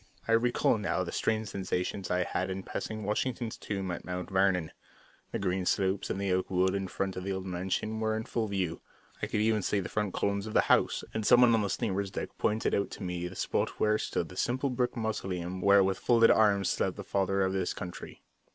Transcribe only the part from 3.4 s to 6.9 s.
tomb at Mount Vernon. The green slopes and the oak wood in